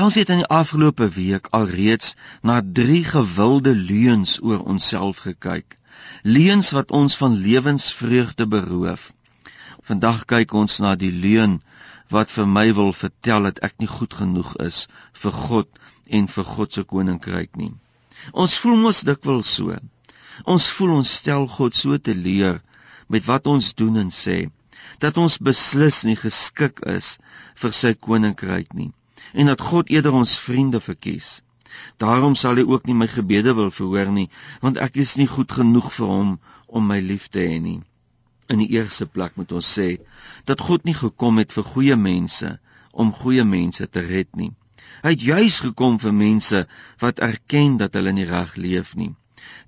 [0.00, 5.76] Ons het in die afgelope week alreeds na drie gewilde leuns oor onsself gekyk.
[6.22, 9.10] Leuns wat ons van lewensvreugde beroof.
[9.90, 11.58] Vandag kyk ons na die leuen
[12.14, 14.78] wat vir my wil vertel dat ek nie goed genoeg is
[15.24, 15.82] vir God
[16.20, 17.72] en vir God se koninkryk nie.
[18.32, 19.76] Ons voel mos dikwels so.
[20.46, 22.62] Ons voel ons stel God so te leer
[23.12, 24.38] met wat ons doen en sê
[25.04, 27.18] dat ons beslis nie geskik is
[27.60, 28.92] vir sy koninkryk nie
[29.32, 31.40] en dat God eerder ons vriende verkies.
[32.02, 34.28] Daarom sal hy ook nie my gebede wil verhoor nie,
[34.64, 36.32] want ek is nie goed genoeg vir hom
[36.66, 37.80] om my lief te hê nie.
[38.50, 39.90] In die eerste plek moet ons sê
[40.50, 42.56] dat God nie gekom het vir goeie mense
[42.90, 44.50] om goeie mense te red nie.
[45.04, 46.64] Hy het juis gekom vir mense
[47.02, 49.12] wat erken dat hulle nie reg leef nie.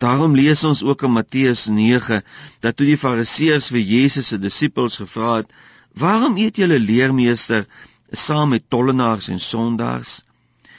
[0.00, 2.22] Daarom lees ons ook in Matteus 9
[2.64, 5.52] dat toe die Fariseërs vir Jesus se disippels gevra het:
[5.92, 7.66] "Waarom eet julle leermeester
[8.12, 10.20] saam met tollenaars en sondaars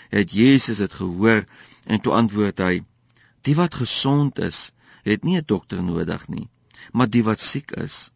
[0.09, 1.45] het Jesus dit gehoor
[1.85, 2.73] en toe antwoord hy
[3.47, 4.72] die wat gesond is
[5.03, 6.50] het nie 'n dokter nodig nie
[6.92, 8.11] maar die wat siek is.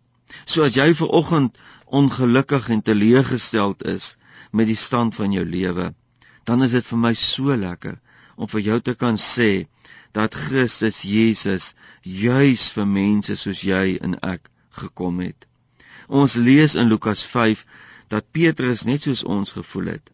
[0.46, 4.18] So as jy ver oggend ongelukkig en teleurgesteld is
[4.52, 5.94] met die stand van jou lewe
[6.46, 7.98] dan is dit vir my so lekker
[8.36, 9.68] om vir jou te kan sê
[10.16, 15.48] dat Christus Jesus juis vir mense soos jy en ek gekom het.
[16.08, 17.24] Ons lees in Lukas
[18.08, 20.12] dat Petrus net soos ons gevoel het.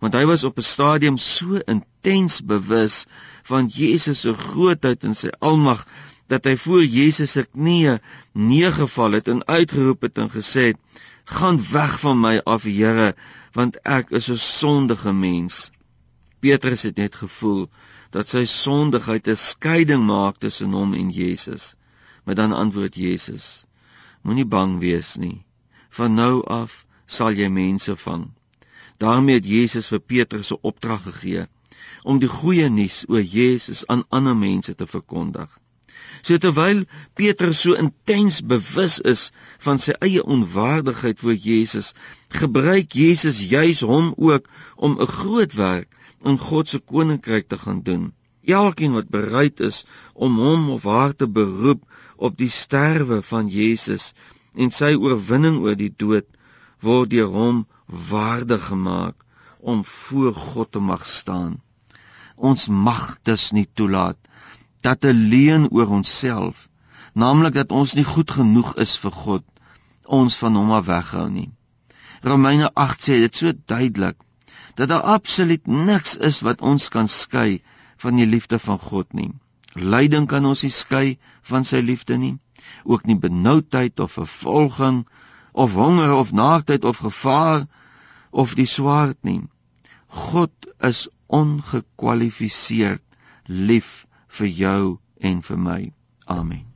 [0.00, 3.04] Want hy was op 'n stadium so intens bewus
[3.42, 5.86] van Jesus se grootheid en sy almag
[6.26, 7.98] dat hy voor Jesus se knieë
[8.32, 10.78] neergeval het en uitgeroep het en gesê het:
[11.24, 13.14] "Gaan weg van my af, Here,
[13.52, 15.70] want ek is 'n sondige mens."
[16.40, 17.68] Petrus het net gevoel
[18.10, 21.74] dat sy sondigheid 'n skeiding maak tussen hom en Jesus.
[22.24, 23.66] Maar dan antwoord Jesus:
[24.22, 25.44] Moenie bang wees nie.
[25.90, 28.30] Van nou af sal jy mense vang.
[28.98, 31.46] daarmee het Jesus vir Petrus 'n opdrag gegee
[32.02, 35.48] om die goeie nuus oor Jesus aan ander mense te verkondig.
[36.22, 39.22] So terwyl Petrus so intens bewus is
[39.66, 41.92] van sy eie onwaardigheid voor Jesus,
[42.28, 45.90] gebruik Jesus juis hom ook om 'n groot werk
[46.24, 48.12] in God se koninkryk te gaan doen.
[48.44, 51.82] Elkeen wat bereid is om hom of haar te beroep
[52.16, 54.12] op die sterwe van Jesus
[54.54, 56.26] en sy oorwinning oor die dood,
[56.86, 57.64] word deur hom
[58.10, 59.16] waardig gemaak
[59.60, 61.60] om voor God te mag staan.
[62.36, 64.18] Ons mag dus nie toelaat
[64.80, 66.68] dat 'n leuen oor onsself,
[67.14, 69.44] naamlik dat ons nie goed genoeg is vir God,
[70.04, 71.50] ons van hom af weghou nie.
[72.22, 74.16] Romeine 8 sê dit so duidelik
[74.74, 77.62] dat daar absoluut niks is wat ons kan skei
[77.96, 79.30] van die liefde van God nie.
[79.74, 82.36] Lyding kan ons nie skei van sy liefde nie,
[82.84, 85.04] ook nie benoudheid of vervolging
[85.54, 87.66] of honger of naaktheid of gevaar
[88.30, 89.42] of die swaard nie.
[90.08, 90.50] God
[90.82, 93.02] is ongekwalifiseerd
[93.46, 94.06] lief
[94.38, 94.84] vir jou
[95.20, 95.82] en vir my.
[96.26, 96.73] Amen.